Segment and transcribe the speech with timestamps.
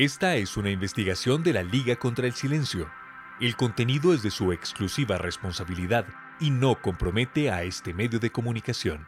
[0.00, 2.88] Esta es una investigación de la Liga contra el Silencio.
[3.38, 6.06] El contenido es de su exclusiva responsabilidad
[6.40, 9.06] y no compromete a este medio de comunicación.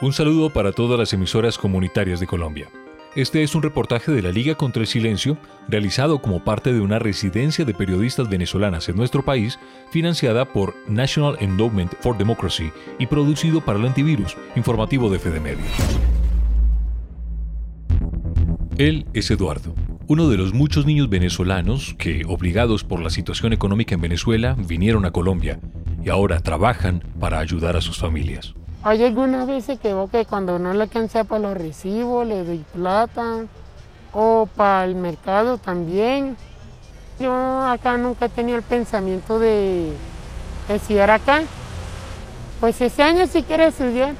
[0.00, 2.68] Un saludo para todas las emisoras comunitarias de Colombia.
[3.16, 7.00] Este es un reportaje de la Liga contra el Silencio, realizado como parte de una
[7.00, 9.58] residencia de periodistas venezolanas en nuestro país,
[9.90, 15.72] financiada por National Endowment for Democracy y producido para el antivirus, informativo de Fede Medios.
[18.78, 19.74] Él es Eduardo,
[20.06, 25.04] uno de los muchos niños venezolanos que, obligados por la situación económica en Venezuela, vinieron
[25.04, 25.58] a Colombia
[26.00, 28.54] y ahora trabajan para ayudar a sus familias.
[28.84, 33.46] Hay algunas veces que que cuando no le alcanza para los recibos, le doy plata,
[34.12, 36.36] o para el mercado también.
[37.18, 39.90] Yo acá nunca he tenido el pensamiento de
[40.68, 41.42] estudiar acá.
[42.60, 44.14] Pues ese año sí quiero estudiar.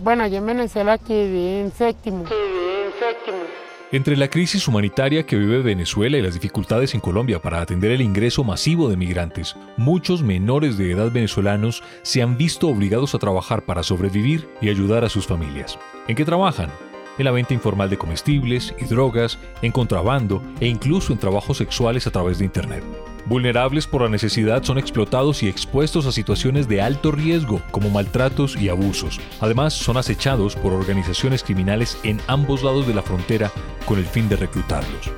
[0.00, 2.24] Bueno, yo en Venezuela quedé en séptimo.
[2.24, 3.67] Quedé en séptimo.
[3.90, 8.02] Entre la crisis humanitaria que vive Venezuela y las dificultades en Colombia para atender el
[8.02, 13.64] ingreso masivo de migrantes, muchos menores de edad venezolanos se han visto obligados a trabajar
[13.64, 15.78] para sobrevivir y ayudar a sus familias.
[16.06, 16.70] ¿En qué trabajan?
[17.18, 22.06] En la venta informal de comestibles y drogas, en contrabando e incluso en trabajos sexuales
[22.06, 22.84] a través de Internet.
[23.26, 28.56] Vulnerables por la necesidad son explotados y expuestos a situaciones de alto riesgo como maltratos
[28.56, 29.20] y abusos.
[29.40, 33.50] Además, son acechados por organizaciones criminales en ambos lados de la frontera
[33.84, 35.12] con el fin de reclutarlos.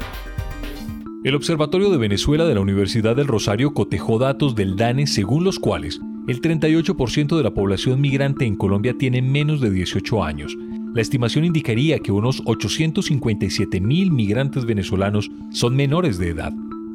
[1.22, 5.58] El Observatorio de Venezuela de la Universidad del Rosario cotejó datos del DANE según los
[5.58, 10.56] cuales el 38% de la población migrante en Colombia tiene menos de 18 años.
[10.92, 16.52] La estimación indicaría que unos 857 mil migrantes venezolanos son menores de edad.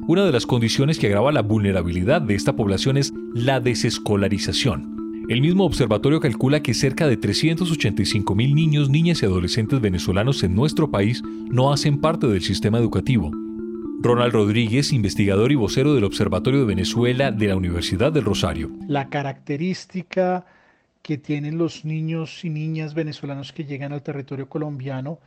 [0.08, 5.24] Una de las condiciones que agrava la vulnerabilidad de esta población es la desescolarización.
[5.30, 10.56] El mismo observatorio calcula que cerca de 385 mil niños, niñas y adolescentes venezolanos en
[10.56, 13.32] nuestro país no hacen parte del sistema educativo.
[14.02, 18.70] Ronald Rodríguez, investigador y vocero del Observatorio de Venezuela de la Universidad del Rosario.
[18.88, 20.46] La característica
[21.06, 25.20] que tienen los niños y niñas venezolanos que llegan al territorio colombiano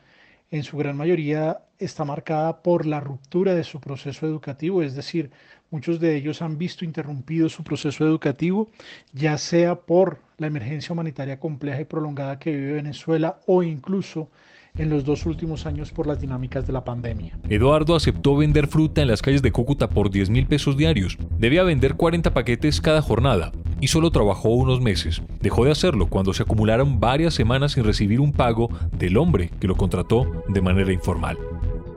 [0.51, 5.31] en su gran mayoría está marcada por la ruptura de su proceso educativo, es decir,
[5.71, 8.71] muchos de ellos han visto interrumpido su proceso educativo,
[9.13, 14.31] ya sea por la emergencia humanitaria compleja y prolongada que vive Venezuela o incluso
[14.77, 17.39] en los dos últimos años por las dinámicas de la pandemia.
[17.49, 21.17] Eduardo aceptó vender fruta en las calles de Cúcuta por 10 mil pesos diarios.
[21.39, 25.23] Debía vender 40 paquetes cada jornada y solo trabajó unos meses.
[25.41, 29.69] Dejó de hacerlo cuando se acumularon varias semanas sin recibir un pago del hombre que
[29.69, 31.39] lo contrató de manera informal.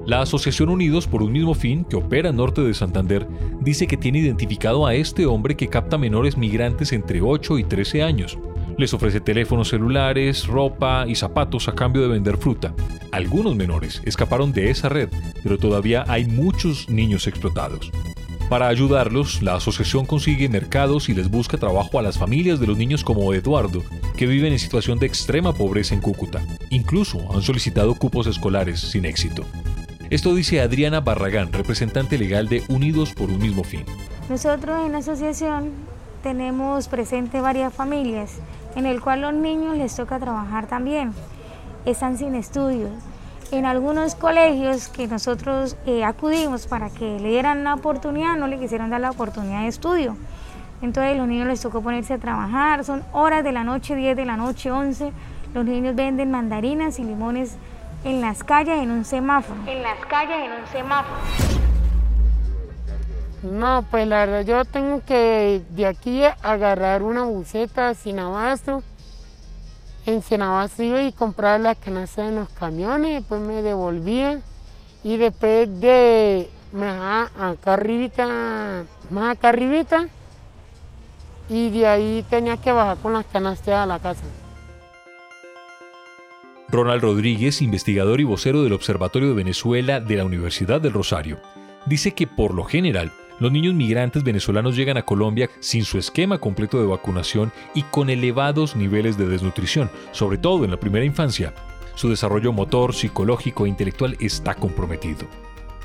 [0.06, 3.28] La Asociación Unidos por un mismo fin, que opera en norte de Santander,
[3.62, 8.02] dice que tiene identificado a este hombre que capta menores migrantes entre 8 y 13
[8.02, 8.38] años.
[8.78, 12.74] Les ofrece teléfonos celulares, ropa y zapatos a cambio de vender fruta.
[13.12, 15.09] Algunos menores escaparon de esa red,
[15.44, 17.92] pero todavía hay muchos niños explotados.
[18.51, 22.78] Para ayudarlos, la asociación consigue mercados y les busca trabajo a las familias de los
[22.78, 23.81] niños como Eduardo,
[24.17, 26.41] que viven en situación de extrema pobreza en Cúcuta.
[26.69, 29.45] Incluso han solicitado cupos escolares sin éxito.
[30.09, 33.85] Esto dice Adriana Barragán, representante legal de Unidos por un mismo fin.
[34.29, 35.69] Nosotros en la asociación
[36.22, 38.33] tenemos presente varias familias
[38.75, 41.13] en el cual los niños les toca trabajar también.
[41.85, 42.91] Están sin estudios.
[43.51, 48.57] En algunos colegios que nosotros eh, acudimos para que le dieran la oportunidad, no le
[48.57, 50.16] quisieron dar la oportunidad de estudio.
[50.81, 54.25] Entonces los niños les tocó ponerse a trabajar, son horas de la noche, 10 de
[54.25, 55.12] la noche, 11.
[55.53, 57.57] Los niños venden mandarinas y limones
[58.06, 59.59] en las calles en un semáforo.
[59.68, 61.19] En las calles en un semáforo.
[63.44, 68.81] No, pues la verdad yo tengo que de aquí agarrar una buceta sin abasto.
[70.06, 74.41] En Abasto iba y comprar las canastas en los camiones, después me devolvía
[75.03, 80.07] y después de más acá arribita, más acá arribita,
[81.50, 84.23] y de ahí tenía que bajar con las canastas a la casa.
[86.69, 91.38] Ronald Rodríguez, investigador y vocero del Observatorio de Venezuela de la Universidad del Rosario,
[91.86, 96.38] dice que por lo general los niños migrantes venezolanos llegan a Colombia sin su esquema
[96.38, 101.51] completo de vacunación y con elevados niveles de desnutrición, sobre todo en la primera infancia.
[101.95, 105.27] Su desarrollo motor, psicológico e intelectual está comprometido.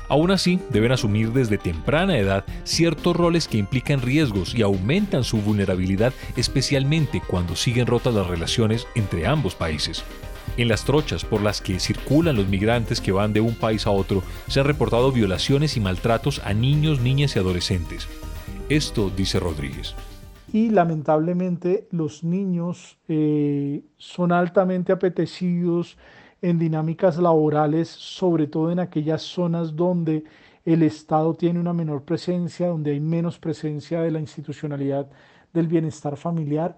[0.07, 5.37] Aún así, deben asumir desde temprana edad ciertos roles que implican riesgos y aumentan su
[5.37, 10.05] vulnerabilidad, especialmente cuando siguen rotas las relaciones entre ambos países.
[10.57, 13.91] En las trochas por las que circulan los migrantes que van de un país a
[13.91, 18.07] otro, se han reportado violaciones y maltratos a niños, niñas y adolescentes.
[18.67, 19.93] Esto dice Rodríguez.
[20.51, 25.97] Y lamentablemente los niños eh, son altamente apetecidos,
[26.41, 30.23] en dinámicas laborales, sobre todo en aquellas zonas donde
[30.65, 35.09] el Estado tiene una menor presencia, donde hay menos presencia de la institucionalidad
[35.53, 36.75] del bienestar familiar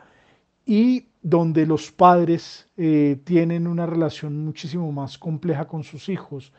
[0.69, 6.53] y donde los padres eh, tienen una relación muchísimo más compleja con sus hijos.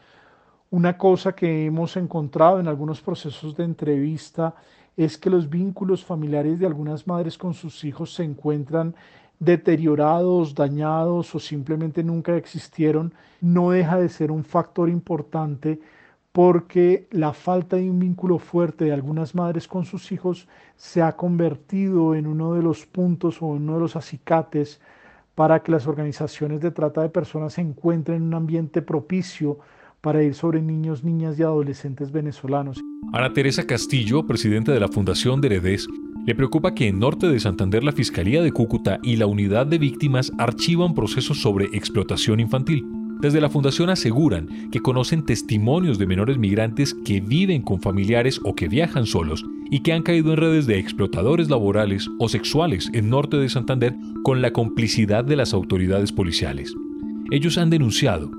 [0.69, 4.57] Una cosa que hemos encontrado en algunos procesos de entrevista
[4.97, 8.97] es que los vínculos familiares de algunas madres con sus hijos se encuentran
[9.39, 15.81] deteriorados, dañados o simplemente nunca existieron, no deja de ser un factor importante
[16.33, 20.47] porque la falta de un vínculo fuerte de algunas madres con sus hijos
[20.77, 24.81] se ha convertido en uno de los puntos o uno de los acicates
[25.35, 29.59] para que las organizaciones de trata de personas se encuentren en un ambiente propicio
[30.01, 32.81] para ir sobre niños, niñas y adolescentes venezolanos.
[33.13, 35.89] Ana Teresa Castillo, presidenta de la Fundación de Heredes,
[36.27, 39.79] le preocupa que en Norte de Santander la Fiscalía de Cúcuta y la Unidad de
[39.79, 43.00] Víctimas archivan procesos sobre explotación infantil.
[43.21, 48.55] Desde la Fundación aseguran que conocen testimonios de menores migrantes que viven con familiares o
[48.55, 53.11] que viajan solos y que han caído en redes de explotadores laborales o sexuales en
[53.11, 56.75] Norte de Santander con la complicidad de las autoridades policiales.
[57.31, 58.31] Ellos han denunciado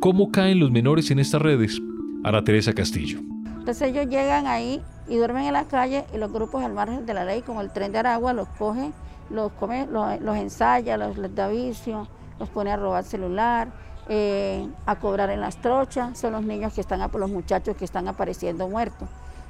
[0.00, 1.80] ¿Cómo caen los menores en estas redes?
[2.22, 3.20] Ana Teresa Castillo.
[3.46, 7.14] Entonces ellos llegan ahí y duermen en la calle y los grupos al margen de
[7.14, 8.92] la ley, como el tren de Aragua, los coge,
[9.30, 12.06] los come, los, ensaya, los les da vicio,
[12.38, 13.72] los pone a robar celular,
[14.08, 16.16] eh, a cobrar en las trochas.
[16.18, 19.08] Son los niños que están, los muchachos que están apareciendo muertos,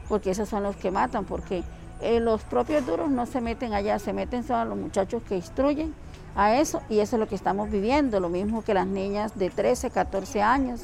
[0.08, 1.62] porque esos son los que matan, porque
[2.00, 5.94] eh, los propios duros no se meten allá, se meten solo los muchachos que instruyen
[6.34, 9.50] a eso y eso es lo que estamos viviendo, lo mismo que las niñas de
[9.50, 10.82] 13, 14 años.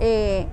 [0.00, 0.46] Eh,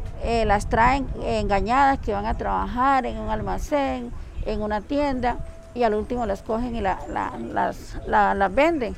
[0.46, 4.12] las traen engañadas que van a trabajar en un almacén,
[4.46, 5.38] en una tienda
[5.76, 8.96] y al último las cogen y las, las venden,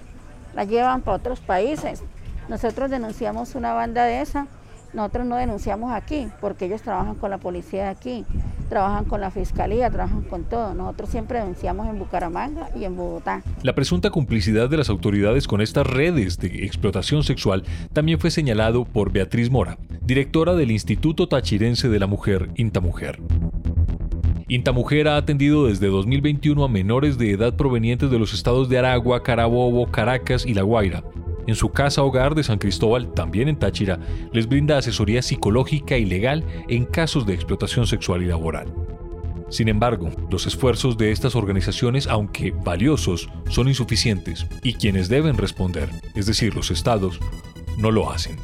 [0.56, 2.01] las llevan para otros países.
[2.50, 4.48] Nosotros denunciamos una banda de esa,
[4.94, 8.26] nosotros no denunciamos aquí porque ellos trabajan con la policía de aquí
[8.68, 10.74] trabajan con la fiscalía, trabajan con todo.
[10.74, 13.44] Nosotros siempre denunciamos en Bucaramanga y en Bogotá.
[13.64, 17.64] La presunta complicidad de las autoridades con estas redes de explotación sexual
[17.94, 23.20] también fue señalado por Beatriz Mora, directora del Instituto Tachirense de la Mujer, Intamujer.
[24.50, 29.22] Intamujer ha atendido desde 2021 a menores de edad provenientes de los estados de Aragua,
[29.22, 31.04] Carabobo, Caracas y La Guaira,
[31.48, 34.00] en su casa hogar de San Cristóbal, también en Táchira,
[34.32, 38.74] les brinda asesoría psicológica y legal en casos de explotación sexual y laboral.
[39.50, 45.90] Sin embargo, los esfuerzos de estas organizaciones, aunque valiosos, son insuficientes y quienes deben responder,
[46.16, 47.20] es decir, los estados,
[47.78, 48.36] no lo hacen.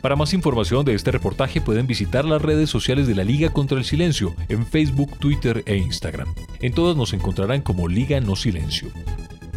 [0.00, 3.76] Para más información de este reportaje pueden visitar las redes sociales de la Liga contra
[3.76, 6.32] el Silencio en Facebook, Twitter e Instagram.
[6.60, 8.88] En todas nos encontrarán como Liga No Silencio.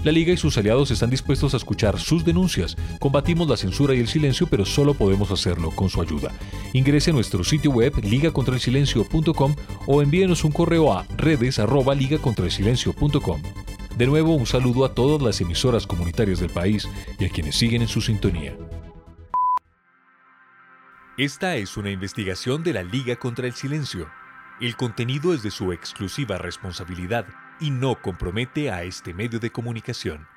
[0.03, 2.75] La Liga y sus aliados están dispuestos a escuchar sus denuncias.
[2.99, 6.31] Combatimos la censura y el silencio, pero solo podemos hacerlo con su ayuda.
[6.73, 9.55] Ingrese a nuestro sitio web ligacontraelsilencio.com
[9.85, 13.43] o envíenos un correo a redes@ligacontraelsilencio.com.
[13.95, 16.89] De nuevo, un saludo a todas las emisoras comunitarias del país
[17.19, 18.57] y a quienes siguen en su sintonía.
[21.19, 24.09] Esta es una investigación de la Liga contra el Silencio.
[24.59, 27.27] El contenido es de su exclusiva responsabilidad
[27.61, 30.30] y no compromete a este medio de comunicación.